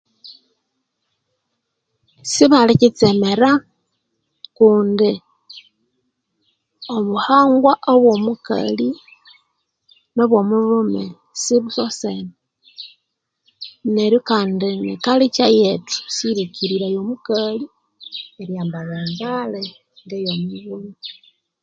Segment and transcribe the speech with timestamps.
[2.31, 3.51] Sibalikitsemera
[4.57, 5.11] kundi
[6.95, 8.89] obuhangwa obwomukali
[10.15, 11.03] nomulhume
[11.41, 12.33] sibusosene
[13.93, 17.65] neryo Kandi ekalicha yethu siyirikiriraya omukali
[18.41, 19.61] eryambalha embale
[20.17, 20.93] eyomulhume